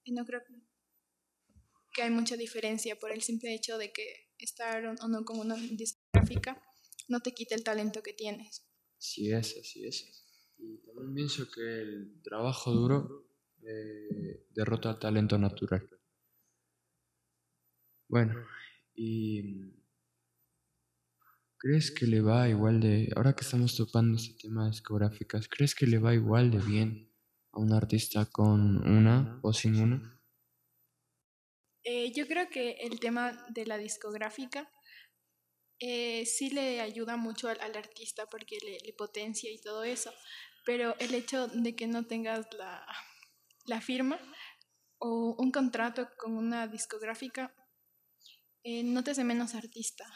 no 0.06 0.24
creo 0.24 0.42
que 0.46 0.63
hay 2.02 2.10
mucha 2.10 2.36
diferencia 2.36 2.98
por 2.98 3.12
el 3.12 3.22
simple 3.22 3.54
hecho 3.54 3.78
de 3.78 3.92
que 3.92 4.30
estar 4.38 4.84
o 4.86 5.08
no 5.08 5.24
con 5.24 5.38
una 5.38 5.56
discográfica 5.56 6.60
no 7.08 7.20
te 7.20 7.32
quita 7.32 7.54
el 7.54 7.64
talento 7.64 8.02
que 8.02 8.12
tienes. 8.12 8.66
Así 8.98 9.32
es, 9.32 9.56
así 9.58 9.84
es. 9.84 10.24
Y 10.58 10.78
también 10.78 11.14
pienso 11.14 11.50
que 11.50 11.60
el 11.60 12.22
trabajo 12.22 12.72
duro 12.72 13.28
eh, 13.62 14.46
derrota 14.50 14.90
el 14.90 14.98
talento 14.98 15.38
natural. 15.38 15.88
Bueno, 18.08 18.34
y 18.94 19.72
¿crees 21.58 21.90
que 21.90 22.06
le 22.06 22.20
va 22.20 22.48
igual 22.48 22.80
de, 22.80 23.10
ahora 23.16 23.34
que 23.34 23.42
estamos 23.42 23.76
topando 23.76 24.16
este 24.16 24.36
tema 24.40 24.64
de 24.64 24.70
discográficas, 24.70 25.48
¿crees 25.48 25.74
que 25.74 25.86
le 25.86 25.98
va 25.98 26.14
igual 26.14 26.50
de 26.50 26.58
bien 26.58 27.10
a 27.52 27.60
un 27.60 27.72
artista 27.72 28.26
con 28.26 28.86
una 28.86 29.40
o 29.42 29.52
sin 29.52 29.76
una? 29.76 30.13
Eh, 31.84 32.12
yo 32.12 32.26
creo 32.26 32.48
que 32.48 32.72
el 32.80 32.98
tema 32.98 33.46
de 33.50 33.66
la 33.66 33.76
discográfica 33.76 34.70
eh, 35.78 36.24
sí 36.24 36.50
le 36.50 36.80
ayuda 36.80 37.16
mucho 37.16 37.48
al, 37.48 37.60
artista 37.76 38.26
porque 38.26 38.56
le, 38.64 38.92
potencia 38.94 39.50
y 39.50 39.60
todo 39.60 39.84
eso, 39.84 40.10
pero 40.64 40.96
el 40.98 41.14
hecho 41.14 41.46
de 41.48 41.76
que 41.76 41.86
no 41.86 42.06
tengas 42.06 42.46
la, 42.54 42.86
la 43.66 43.82
firma 43.82 44.18
o 44.98 45.36
un 45.38 45.50
contrato 45.50 46.08
con 46.16 46.36
una 46.36 46.66
discográfica 46.68 47.54
eh, 48.62 48.82
no 48.82 49.04
te 49.04 49.10
hace 49.10 49.24
menos 49.24 49.54
artista. 49.54 50.06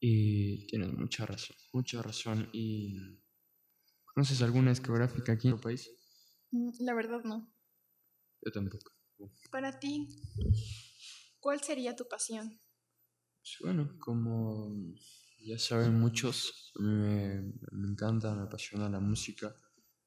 Y 0.00 0.66
tienes 0.68 0.90
mucha 0.94 1.26
razón, 1.26 1.56
mucha 1.74 2.00
razón. 2.00 2.48
¿Y 2.54 3.20
conoces 4.04 4.40
alguna 4.40 4.70
discográfica 4.70 5.32
aquí 5.32 5.48
en 5.48 5.56
tu 5.56 5.60
país? 5.60 5.90
Mm, 6.50 6.70
la 6.80 6.94
verdad 6.94 7.22
no. 7.24 7.52
Yo 8.40 8.52
tampoco. 8.52 8.97
Para 9.50 9.78
ti, 9.78 10.08
¿cuál 11.40 11.62
sería 11.62 11.96
tu 11.96 12.06
pasión? 12.06 12.60
Pues 13.40 13.56
bueno, 13.60 13.98
como 13.98 14.70
ya 15.40 15.58
saben 15.58 15.98
muchos, 15.98 16.72
a 16.78 16.82
mí 16.82 16.90
me, 16.92 17.88
encanta, 17.88 18.34
me 18.34 18.42
apasiona 18.42 18.88
la 18.88 19.00
música, 19.00 19.54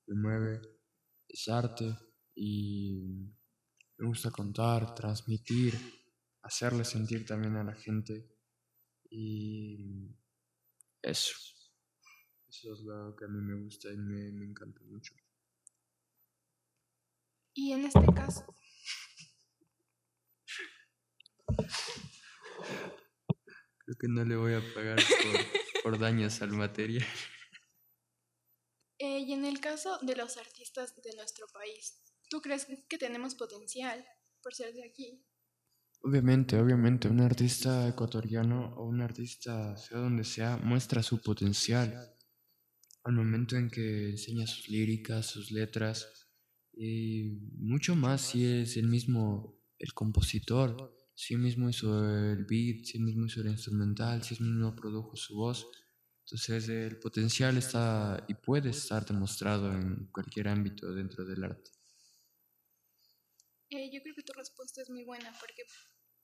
me 0.08 0.16
mueve, 0.16 0.62
es 1.28 1.48
arte 1.50 1.98
y 2.36 3.34
Me 3.98 4.08
gusta 4.08 4.32
contar, 4.32 4.96
transmitir, 4.96 5.76
hacerle 6.42 6.84
sentir 6.84 7.26
también 7.26 7.56
a 7.56 7.64
la 7.64 7.76
gente. 7.76 8.30
Y 9.10 10.10
eso. 11.02 11.36
Eso 12.48 12.74
es 12.74 12.80
lo 12.82 13.16
que 13.16 13.26
a 13.26 13.28
mí 13.28 13.42
me 13.42 13.64
gusta 13.64 13.92
y 13.92 13.98
me, 13.98 14.32
me 14.32 14.46
encanta 14.46 14.82
mucho. 14.84 15.14
Y 17.54 17.74
en 17.74 17.86
este 17.86 18.06
caso, 18.14 18.46
Creo 23.78 23.98
que 24.00 24.08
no 24.08 24.24
le 24.24 24.36
voy 24.36 24.54
a 24.54 24.62
pagar 24.74 24.98
por, 24.98 25.84
por 25.84 26.00
daños 26.00 26.42
al 26.42 26.52
material. 26.52 27.06
eh, 29.00 29.20
y 29.20 29.34
en 29.34 29.46
el 29.46 29.60
caso 29.60 29.98
de 30.02 30.16
los 30.16 30.38
artistas 30.38 30.96
de 31.02 31.16
nuestro 31.16 31.48
país, 31.54 32.02
¿tú 32.30 32.42
crees 32.42 32.68
que 32.88 32.98
tenemos 32.98 33.36
potencial 33.36 34.06
por 34.42 34.54
ser 34.54 34.74
de 34.74 34.86
aquí? 34.86 35.26
Obviamente, 36.04 36.58
obviamente, 36.60 37.08
un 37.08 37.20
artista 37.20 37.88
ecuatoriano 37.88 38.74
o 38.76 38.86
un 38.86 39.02
artista, 39.02 39.78
sea 39.78 40.00
donde 40.00 40.24
sea, 40.24 40.58
muestra 40.58 41.04
su 41.04 41.22
potencial 41.22 42.16
al 43.04 43.14
momento 43.14 43.56
en 43.56 43.70
que 43.70 44.10
enseña 44.12 44.48
sus 44.48 44.68
líricas, 44.70 45.26
sus 45.26 45.52
letras 45.52 46.08
y 46.74 47.40
mucho 47.58 47.96
más 47.96 48.22
si 48.22 48.46
es 48.46 48.78
el 48.78 48.88
mismo 48.88 49.60
el 49.78 49.94
compositor, 49.94 50.96
él 51.30 51.38
mismo 51.40 51.70
hizo 51.70 52.04
el 52.04 52.46
beat, 52.46 52.96
él 52.96 53.02
mismo 53.02 53.26
hizo 53.26 53.42
el 53.42 53.48
instrumental, 53.48 54.22
él 54.22 54.38
mismo 54.40 54.76
produjo 54.76 55.16
su 55.16 55.36
voz. 55.36 55.68
Entonces 56.26 56.70
el 56.70 57.00
potencial 57.00 57.58
está 57.58 58.24
y 58.28 58.36
puede 58.36 58.70
estar 58.70 59.06
demostrado 59.06 59.72
en 59.72 60.08
cualquier 60.12 60.48
ámbito 60.48 60.94
dentro 60.94 61.26
del 61.26 61.44
arte. 61.44 61.72
Eh, 63.70 63.90
yo 63.94 64.02
creo 64.02 64.16
que 64.16 64.24
tu 64.24 64.34
respuesta 64.34 64.82
es 64.82 64.90
muy 64.90 65.04
buena 65.04 65.34
porque 65.40 65.64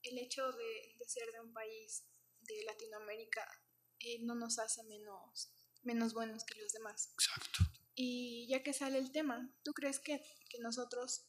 el 0.02 0.18
hecho 0.18 0.50
de, 0.52 0.96
de 0.98 1.08
ser 1.08 1.30
de 1.32 1.40
un 1.40 1.52
país 1.52 2.04
de 2.40 2.64
Latinoamérica 2.64 3.46
eh, 4.00 4.18
no 4.22 4.34
nos 4.34 4.58
hace 4.58 4.82
menos, 4.84 5.52
menos 5.82 6.14
buenos 6.14 6.44
que 6.44 6.60
los 6.60 6.72
demás. 6.72 7.12
Exacto. 7.14 7.64
Y 7.94 8.46
ya 8.48 8.62
que 8.62 8.72
sale 8.72 8.98
el 8.98 9.10
tema, 9.10 9.52
¿tú 9.64 9.72
crees 9.72 9.98
que, 9.98 10.20
que 10.48 10.58
nosotros 10.60 11.26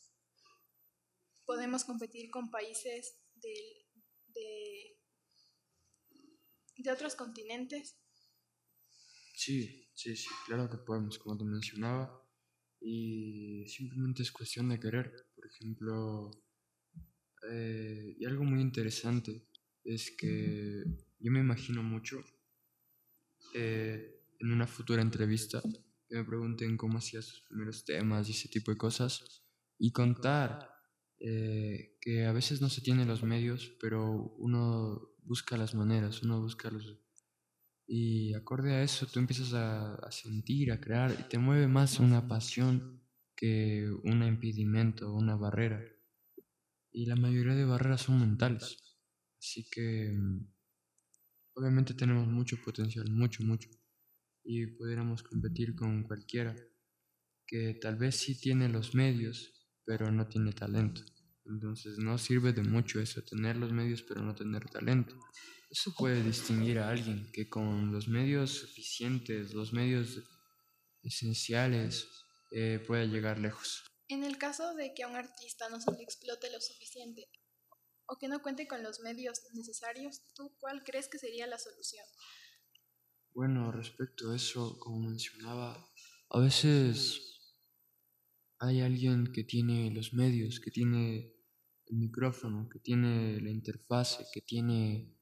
podemos 1.46 1.84
competir 1.84 2.30
con 2.30 2.52
países 2.52 3.19
del- 3.42 3.86
de, 4.34 4.98
de 6.78 6.92
otros 6.92 7.14
continentes? 7.16 7.96
Sí, 9.34 9.88
sí, 9.94 10.16
sí, 10.16 10.30
claro 10.46 10.70
que 10.70 10.78
podemos, 10.78 11.18
como 11.18 11.38
te 11.38 11.44
mencionaba. 11.46 12.22
Y 12.82 13.66
simplemente 13.68 14.24
es 14.24 14.32
cuestión 14.32 14.70
de 14.70 14.80
querer. 14.80 15.14
Por 15.36 15.46
ejemplo, 15.48 16.32
eh, 17.50 18.16
y 18.18 18.26
algo 18.26 18.44
muy 18.44 18.62
interesante 18.62 19.48
es 19.84 20.12
que 20.12 20.84
yo 21.20 21.32
me 21.32 21.40
imagino 21.40 21.84
mucho 21.84 22.22
eh, 23.54 24.22
en 24.40 24.52
una 24.52 24.68
futura 24.68 25.02
entrevista 25.02 25.62
que 26.08 26.16
me 26.16 26.24
pregunten 26.24 26.78
cómo 26.78 26.98
hacía 26.98 27.22
sus 27.22 27.42
primeros 27.42 27.84
temas 27.86 28.28
y 28.28 28.32
ese 28.32 28.50
tipo 28.50 28.72
de 28.72 28.78
cosas 28.78 29.44
y 29.78 29.92
contar 29.92 30.70
eh, 31.20 31.98
que 32.00 32.26
a 32.26 32.32
veces 32.32 32.62
no 32.62 32.70
se 32.70 32.82
tienen 32.82 33.08
los 33.08 33.24
medios, 33.24 33.76
pero 33.82 34.34
uno 34.38 35.16
busca 35.24 35.58
las 35.58 35.76
maneras, 35.76 36.24
uno 36.24 36.42
busca 36.42 36.72
los... 36.72 36.98
Y 37.88 38.34
acorde 38.36 38.74
a 38.74 38.84
eso 38.84 39.08
tú 39.08 39.20
empiezas 39.20 39.54
a, 39.54 40.12
sentir, 40.12 40.72
a 40.72 40.80
crear 40.80 41.12
y 41.20 41.24
te 41.28 41.40
mueve 41.40 41.68
más 41.68 42.00
una 42.00 42.28
pasión 42.28 43.02
que 43.36 43.90
un 44.04 44.24
impedimento, 44.24 45.14
una 45.14 45.36
barrera. 45.36 45.84
Y 46.92 47.06
la 47.06 47.16
mayoría 47.16 47.56
de 47.56 47.66
barreras 47.66 48.02
son 48.02 48.20
mentales. 48.20 48.78
Así 49.40 49.68
que 49.70 50.16
obviamente 51.54 51.94
tenemos 51.96 52.28
mucho 52.28 52.58
potencial, 52.64 53.10
mucho, 53.12 53.44
mucho. 53.44 53.70
Y 54.44 54.68
pudiéramos 54.68 55.24
competir 55.24 55.76
con 55.76 56.04
cualquiera 56.04 56.56
que 57.46 57.74
tal 57.82 57.96
vez 57.96 58.16
sí 58.16 58.40
tiene 58.40 58.70
los 58.70 58.94
medios, 58.94 59.59
pero 59.86 60.12
no 60.12 60.28
tiene 60.28 60.54
talento. 60.54 61.02
Entonces 61.46 61.98
no 61.98 62.18
sirve 62.18 62.54
de 62.54 62.62
mucho 62.62 63.00
eso, 63.00 63.24
tener 63.24 63.56
los 63.58 63.72
medios 63.72 64.04
pero 64.04 64.22
no 64.22 64.36
tener 64.36 64.70
talento. 64.70 65.16
Eso 65.70 65.94
puede 65.98 66.24
distinguir 66.24 66.80
a 66.80 66.90
alguien 66.90 67.32
que 67.32 67.50
con 67.50 67.92
los 67.92 68.08
medios 68.08 68.52
suficientes, 68.52 69.54
los 69.54 69.74
medios 69.74 70.20
esenciales, 71.04 72.08
eh, 72.52 72.84
pueda 72.86 73.06
llegar 73.06 73.40
lejos. 73.40 73.84
En 74.08 74.24
el 74.24 74.38
caso 74.38 74.74
de 74.74 74.94
que 74.96 75.04
a 75.04 75.08
un 75.08 75.16
artista 75.16 75.70
no 75.70 75.80
se 75.80 75.92
le 75.92 76.02
explote 76.02 76.52
lo 76.52 76.60
suficiente 76.60 77.30
o 78.08 78.18
que 78.18 78.28
no 78.28 78.42
cuente 78.42 78.68
con 78.68 78.82
los 78.82 79.02
medios 79.02 79.42
necesarios, 79.54 80.22
¿tú 80.34 80.56
cuál 80.60 80.84
crees 80.84 81.08
que 81.08 81.20
sería 81.20 81.46
la 81.46 81.60
solución? 81.60 82.06
Bueno, 83.34 83.72
respecto 83.72 84.32
a 84.32 84.36
eso, 84.36 84.80
como 84.80 85.00
mencionaba, 85.08 85.92
a 86.32 86.40
veces 86.40 87.29
hay 88.60 88.82
alguien 88.82 89.32
que 89.32 89.44
tiene 89.44 89.92
los 89.92 90.14
medios, 90.14 90.60
que 90.60 90.72
tiene 90.72 91.34
el 91.88 91.98
micrófono, 91.98 92.70
que 92.70 92.80
tiene 92.80 93.40
la 93.42 93.50
interfase, 93.50 94.26
que 94.34 94.42
tiene 94.42 95.16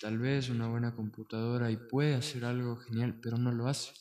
tal 0.00 0.18
vez 0.18 0.48
una 0.48 0.68
buena 0.68 0.94
computadora 0.94 1.70
y 1.70 1.76
puede 1.76 2.14
hacer 2.14 2.44
algo 2.44 2.76
genial, 2.76 3.20
pero 3.20 3.36
no 3.36 3.52
lo 3.52 3.68
hace. 3.68 3.92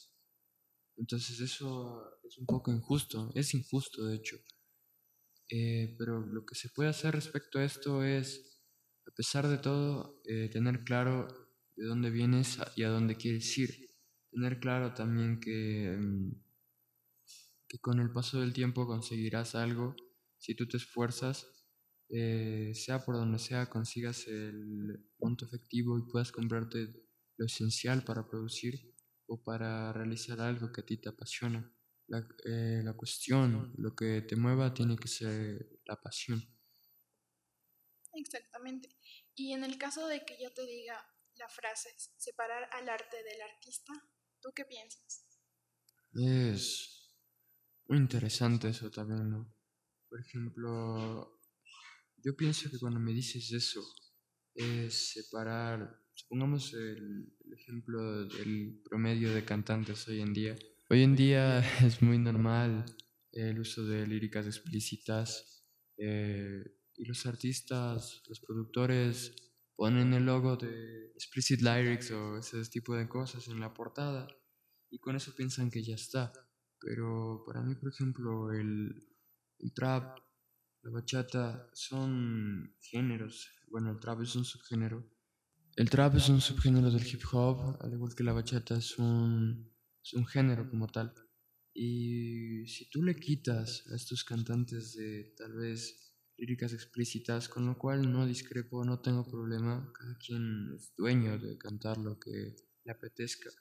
Entonces 0.97 1.39
eso 1.39 2.19
es 2.23 2.37
un 2.37 2.45
poco 2.45 2.71
injusto, 2.71 3.31
es 3.35 3.53
injusto 3.53 4.05
de 4.05 4.15
hecho. 4.15 4.37
Eh, 5.49 5.95
pero 5.97 6.21
lo 6.21 6.45
que 6.45 6.55
se 6.55 6.69
puede 6.69 6.89
hacer 6.89 7.13
respecto 7.13 7.59
a 7.59 7.65
esto 7.65 8.03
es, 8.03 8.63
a 9.07 9.11
pesar 9.11 9.47
de 9.47 9.57
todo, 9.57 10.21
eh, 10.25 10.49
tener 10.49 10.83
claro 10.83 11.27
de 11.75 11.85
dónde 11.85 12.09
vienes 12.09 12.57
y 12.75 12.83
a 12.83 12.89
dónde 12.89 13.15
quieres 13.15 13.57
ir. 13.57 13.89
Tener 14.31 14.59
claro 14.59 14.93
también 14.93 15.39
que, 15.39 15.97
mm, 15.99 16.31
que 17.71 17.79
con 17.79 18.01
el 18.01 18.11
paso 18.11 18.41
del 18.41 18.51
tiempo 18.51 18.85
conseguirás 18.85 19.55
algo 19.55 19.95
si 20.37 20.55
tú 20.55 20.67
te 20.67 20.75
esfuerzas, 20.75 21.47
eh, 22.09 22.73
sea 22.75 23.05
por 23.05 23.15
donde 23.15 23.39
sea, 23.39 23.69
consigas 23.69 24.27
el 24.27 25.09
punto 25.17 25.45
efectivo 25.45 25.97
y 25.97 26.01
puedas 26.11 26.33
comprarte 26.33 26.93
lo 27.37 27.45
esencial 27.45 28.03
para 28.03 28.27
producir 28.27 28.93
o 29.27 29.41
para 29.41 29.93
realizar 29.93 30.41
algo 30.41 30.73
que 30.73 30.81
a 30.81 30.85
ti 30.85 30.97
te 30.97 31.07
apasiona. 31.07 31.73
La, 32.07 32.27
eh, 32.43 32.81
la 32.83 32.93
cuestión, 32.93 33.73
lo 33.77 33.95
que 33.95 34.21
te 34.23 34.35
mueva 34.35 34.73
tiene 34.73 34.97
que 34.97 35.07
ser 35.07 35.79
la 35.85 35.95
pasión. 35.95 36.43
Exactamente. 38.11 38.89
Y 39.33 39.53
en 39.53 39.63
el 39.63 39.77
caso 39.77 40.07
de 40.07 40.25
que 40.25 40.37
yo 40.43 40.51
te 40.51 40.65
diga 40.65 41.01
la 41.35 41.47
frase 41.47 41.89
separar 42.17 42.67
al 42.73 42.89
arte 42.89 43.23
del 43.23 43.41
artista, 43.41 43.93
¿tú 44.41 44.49
qué 44.53 44.65
piensas? 44.65 45.25
Es 46.13 47.00
muy 47.87 47.97
interesante 47.97 48.69
eso 48.69 48.89
también, 48.89 49.29
¿no? 49.29 49.53
Por 50.09 50.19
ejemplo, 50.19 51.39
yo 52.17 52.35
pienso 52.35 52.69
que 52.69 52.79
cuando 52.79 52.99
me 52.99 53.13
dices 53.13 53.51
eso, 53.51 53.81
es 54.53 55.13
separar, 55.13 56.01
supongamos 56.13 56.73
el, 56.73 57.33
el 57.45 57.53
ejemplo 57.53 58.25
del 58.27 58.81
promedio 58.83 59.33
de 59.33 59.45
cantantes 59.45 60.07
hoy 60.07 60.21
en 60.21 60.33
día. 60.33 60.55
Hoy 60.89 61.03
en 61.03 61.15
día 61.15 61.59
es 61.85 62.01
muy 62.01 62.17
normal 62.17 62.85
el 63.31 63.59
uso 63.59 63.85
de 63.85 64.05
líricas 64.05 64.45
explícitas 64.45 65.65
eh, 65.97 66.63
y 66.95 67.05
los 67.05 67.25
artistas, 67.25 68.21
los 68.27 68.41
productores 68.41 69.33
ponen 69.75 70.13
el 70.13 70.25
logo 70.25 70.57
de 70.57 71.11
explicit 71.15 71.61
lyrics 71.61 72.11
o 72.11 72.37
ese 72.37 72.63
tipo 72.65 72.95
de 72.95 73.07
cosas 73.07 73.47
en 73.47 73.59
la 73.59 73.73
portada 73.73 74.27
y 74.89 74.99
con 74.99 75.15
eso 75.15 75.33
piensan 75.35 75.71
que 75.71 75.83
ya 75.83 75.95
está. 75.95 76.33
Pero 76.81 77.43
para 77.45 77.61
mí, 77.61 77.75
por 77.75 77.89
ejemplo, 77.89 78.51
el, 78.51 79.07
trap, 79.75 80.17
la 80.81 80.91
bachata 80.91 81.69
son 81.73 82.75
géneros. 82.79 83.47
Bueno, 83.69 83.91
el 83.91 83.99
trap 83.99 84.21
es 84.21 84.35
un 84.35 84.43
subgénero. 84.43 85.07
El 85.75 85.89
trap 85.89 86.15
es 86.15 86.27
un 86.27 86.41
subgénero 86.41 86.91
del 86.91 87.07
hip 87.07 87.21
hop, 87.31 87.77
al 87.79 87.93
igual 87.93 88.15
que 88.15 88.23
la 88.23 88.33
bachata 88.33 88.77
es 88.77 88.97
un, 88.97 89.71
es 90.03 90.13
un 90.13 90.25
género 90.25 90.69
como 90.69 90.87
tal. 90.87 91.13
Y 91.73 92.67
si 92.67 92.89
tú 92.89 93.03
le 93.03 93.15
quitas 93.15 93.87
a 93.87 93.95
estos 93.95 94.23
cantantes 94.23 94.93
de 94.95 95.33
tal 95.37 95.53
vez 95.53 96.11
líricas 96.37 96.73
explícitas, 96.73 97.47
con 97.47 97.67
lo 97.67 97.77
cual 97.77 98.11
no 98.11 98.25
discrepo, 98.25 98.83
no 98.83 98.99
tengo 98.99 99.23
problema, 99.23 99.93
cada 99.93 100.17
quien 100.17 100.73
es 100.75 100.93
dueño 100.97 101.37
de 101.37 101.57
cantar 101.57 101.97
lo 101.99 102.19
que 102.19 102.55
le 102.83 102.91
apetezca. 102.91 103.51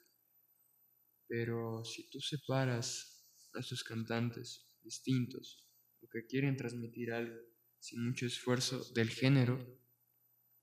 Pero 1.31 1.85
si 1.85 2.09
tú 2.09 2.19
separas 2.19 3.23
a 3.53 3.61
estos 3.61 3.85
cantantes 3.85 4.67
distintos, 4.83 5.65
o 6.01 6.09
que 6.09 6.25
quieren 6.25 6.57
transmitir 6.57 7.13
algo 7.13 7.39
sin 7.79 8.03
mucho 8.05 8.25
esfuerzo 8.25 8.83
del 8.93 9.09
género, 9.09 9.55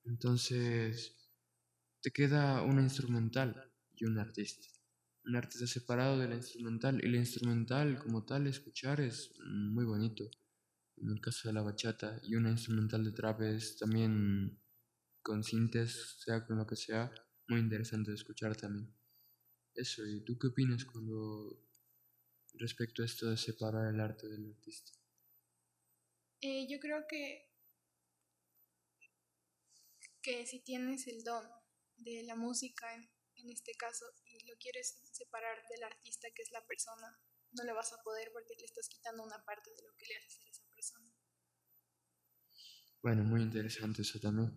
entonces 0.05 1.17
te 2.03 2.11
queda 2.11 2.61
una 2.61 2.83
instrumental 2.83 3.73
y 3.97 4.05
un 4.05 4.19
artista. 4.19 4.69
Un 5.25 5.37
artista 5.37 5.67
separado 5.67 6.19
de 6.19 6.29
la 6.29 6.35
instrumental 6.35 7.03
y 7.03 7.09
la 7.09 7.17
instrumental 7.17 7.99
como 7.99 8.27
tal 8.27 8.47
escuchar 8.47 9.01
es 9.01 9.33
muy 9.39 9.87
bonito. 9.87 10.31
en 10.99 11.09
el 11.13 11.21
caso 11.23 11.49
de 11.49 11.55
la 11.55 11.63
bachata, 11.63 12.21
y 12.25 12.35
una 12.35 12.51
instrumental 12.51 13.05
de 13.05 13.13
trap 13.13 13.41
es 13.41 13.79
también 13.79 14.61
con 15.23 15.43
sintes, 15.43 16.17
sea 16.19 16.45
con 16.45 16.59
lo 16.59 16.67
que 16.67 16.77
sea, 16.77 17.11
muy 17.49 17.61
interesante 17.61 18.11
de 18.11 18.17
escuchar 18.17 18.55
también. 18.55 18.93
Eso, 19.79 20.05
¿y 20.05 20.25
tú 20.25 20.37
qué 20.37 20.49
opinas 20.49 20.85
cuando 20.85 21.57
respecto 22.55 23.03
a 23.03 23.07
esto 23.07 23.31
de 23.31 23.37
separar 23.37 23.95
el 23.95 24.01
arte 24.01 24.27
del 24.27 24.45
artista? 24.51 24.91
Eh, 26.41 26.67
yo 26.69 26.81
creo 26.81 27.07
que, 27.09 27.49
que 30.21 30.47
si 30.47 30.65
tienes 30.65 31.07
el 31.07 31.23
don 31.23 31.45
de 31.97 32.25
la 32.25 32.35
música 32.35 32.93
en, 32.93 33.09
en 33.37 33.51
este 33.51 33.73
caso 33.75 34.05
y 34.25 34.49
lo 34.49 34.57
quieres 34.59 35.01
separar 35.13 35.65
del 35.71 35.85
artista 35.85 36.27
que 36.35 36.43
es 36.43 36.51
la 36.51 36.67
persona, 36.67 37.17
no 37.53 37.63
le 37.63 37.73
vas 37.73 37.93
a 37.93 38.03
poder 38.03 38.31
porque 38.33 38.57
le 38.59 38.65
estás 38.65 38.89
quitando 38.89 39.23
una 39.23 39.45
parte 39.45 39.71
de 39.71 39.83
lo 39.87 39.95
que 39.97 40.07
le 40.07 40.17
hace 40.17 40.31
ser 40.31 40.49
esa 40.49 40.65
persona. 40.71 41.15
Bueno, 43.01 43.23
muy 43.23 43.43
interesante 43.43 44.03
eso 44.03 44.19
también. 44.19 44.53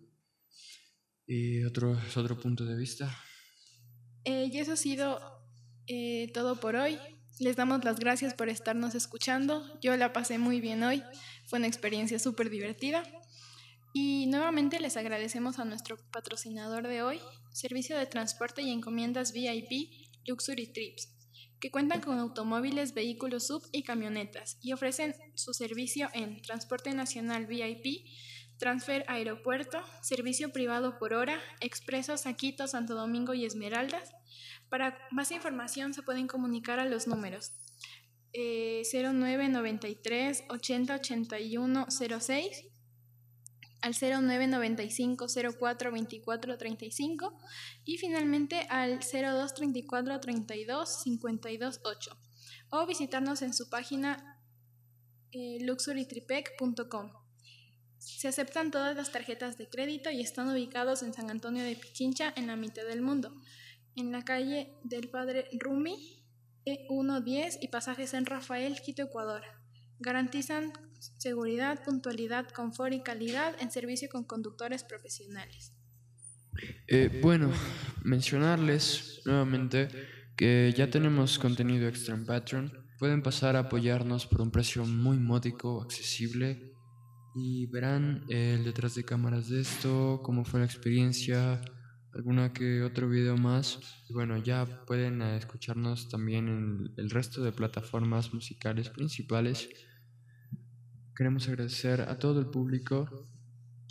¿Y 1.26 1.62
otro, 1.62 1.96
otro 2.16 2.40
punto 2.40 2.64
de 2.64 2.74
vista? 2.74 3.08
Eh, 4.24 4.50
y 4.52 4.58
eso 4.58 4.72
ha 4.72 4.76
sido 4.76 5.20
eh, 5.86 6.30
todo 6.32 6.60
por 6.60 6.76
hoy. 6.76 6.98
Les 7.38 7.56
damos 7.56 7.84
las 7.84 7.98
gracias 7.98 8.34
por 8.34 8.48
estarnos 8.48 8.94
escuchando. 8.94 9.64
Yo 9.80 9.96
la 9.96 10.12
pasé 10.12 10.38
muy 10.38 10.60
bien 10.60 10.82
hoy. 10.82 11.02
Fue 11.46 11.58
una 11.58 11.68
experiencia 11.68 12.18
súper 12.18 12.50
divertida. 12.50 13.02
Y 13.94 14.26
nuevamente 14.26 14.80
les 14.80 14.96
agradecemos 14.96 15.58
a 15.58 15.64
nuestro 15.64 15.98
patrocinador 16.12 16.88
de 16.88 17.02
hoy, 17.02 17.20
Servicio 17.52 17.98
de 17.98 18.06
Transporte 18.06 18.62
y 18.62 18.70
Encomiendas 18.70 19.32
VIP 19.32 19.90
Luxury 20.26 20.66
Trips, 20.66 21.10
que 21.60 21.70
cuentan 21.70 22.00
con 22.00 22.18
automóviles, 22.18 22.94
vehículos 22.94 23.48
sub 23.48 23.62
y 23.70 23.82
camionetas 23.82 24.56
y 24.62 24.72
ofrecen 24.72 25.14
su 25.34 25.52
servicio 25.52 26.08
en 26.14 26.40
transporte 26.40 26.94
nacional 26.94 27.46
VIP, 27.46 28.06
transfer 28.62 29.04
aeropuerto, 29.08 29.82
servicio 30.02 30.52
privado 30.52 30.96
por 30.96 31.14
hora, 31.14 31.40
expresos 31.58 32.26
a 32.26 32.34
Quito, 32.34 32.68
Santo 32.68 32.94
Domingo 32.94 33.34
y 33.34 33.44
Esmeraldas. 33.44 34.12
Para 34.68 34.96
más 35.10 35.32
información 35.32 35.94
se 35.94 36.04
pueden 36.04 36.28
comunicar 36.28 36.78
a 36.78 36.84
los 36.84 37.08
números 37.08 37.54
eh, 38.32 38.82
0993 38.92 40.44
80 40.48 40.94
81 40.94 41.86
06 41.90 42.64
al 43.80 43.94
0995 43.94 45.26
04 45.58 45.90
24 45.90 46.56
35 46.56 47.38
y 47.84 47.98
finalmente 47.98 48.64
al 48.70 49.00
02 49.00 49.54
34 49.54 50.20
32 50.20 51.02
52 51.02 51.80
8 51.82 52.16
o 52.70 52.86
visitarnos 52.86 53.42
en 53.42 53.54
su 53.54 53.68
página 53.68 54.38
eh, 55.32 55.58
luxurytripec.com. 55.62 57.21
Se 58.02 58.26
aceptan 58.26 58.72
todas 58.72 58.96
las 58.96 59.12
tarjetas 59.12 59.58
de 59.58 59.68
crédito 59.68 60.10
y 60.10 60.20
están 60.20 60.48
ubicados 60.48 61.04
en 61.04 61.14
San 61.14 61.30
Antonio 61.30 61.62
de 61.62 61.76
Pichincha, 61.76 62.32
en 62.36 62.48
la 62.48 62.56
mitad 62.56 62.84
del 62.84 63.00
mundo, 63.00 63.32
en 63.94 64.10
la 64.10 64.24
calle 64.24 64.74
del 64.82 65.08
Padre 65.08 65.48
Rumi, 65.60 66.24
E110 66.66 67.58
y 67.60 67.68
pasaje 67.68 68.08
San 68.08 68.26
Rafael, 68.26 68.80
Quito, 68.80 69.02
Ecuador. 69.02 69.42
Garantizan 70.00 70.72
seguridad, 71.18 71.84
puntualidad, 71.84 72.48
confort 72.48 72.92
y 72.92 73.02
calidad 73.02 73.54
en 73.60 73.70
servicio 73.70 74.08
con 74.08 74.24
conductores 74.24 74.82
profesionales. 74.82 75.72
Eh, 76.88 77.20
bueno, 77.22 77.52
mencionarles 78.02 79.22
nuevamente 79.24 79.88
que 80.36 80.74
ya 80.76 80.90
tenemos 80.90 81.38
contenido 81.38 81.86
extra 81.86 82.14
en 82.14 82.26
Patreon. 82.26 82.72
Pueden 82.98 83.22
pasar 83.22 83.54
a 83.54 83.60
apoyarnos 83.60 84.26
por 84.26 84.40
un 84.40 84.50
precio 84.50 84.84
muy 84.84 85.18
módico, 85.18 85.80
accesible 85.82 86.71
y 87.34 87.66
verán 87.66 88.24
el 88.28 88.64
detrás 88.64 88.94
de 88.94 89.04
cámaras 89.04 89.48
de 89.48 89.60
esto, 89.60 90.20
cómo 90.22 90.44
fue 90.44 90.60
la 90.60 90.66
experiencia, 90.66 91.60
alguna 92.12 92.52
que 92.52 92.82
otro 92.82 93.08
video 93.08 93.36
más. 93.36 93.78
Y 94.08 94.12
bueno, 94.12 94.36
ya 94.38 94.84
pueden 94.86 95.22
escucharnos 95.22 96.08
también 96.08 96.48
en 96.48 96.94
el 96.96 97.10
resto 97.10 97.42
de 97.42 97.52
plataformas 97.52 98.34
musicales 98.34 98.90
principales. 98.90 99.68
Queremos 101.16 101.48
agradecer 101.48 102.02
a 102.02 102.18
todo 102.18 102.40
el 102.40 102.46
público 102.46 103.28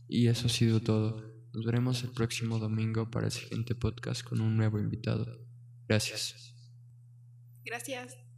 y 0.07 0.27
eso 0.27 0.47
ha 0.47 0.49
sido 0.49 0.81
todo. 0.81 1.31
Nos 1.53 1.65
veremos 1.65 2.03
el 2.03 2.11
próximo 2.11 2.59
domingo 2.59 3.09
para 3.09 3.25
el 3.27 3.31
siguiente 3.31 3.75
podcast 3.75 4.23
con 4.23 4.41
un 4.41 4.55
nuevo 4.55 4.79
invitado. 4.79 5.25
Gracias. 5.87 6.55
Gracias. 7.65 8.30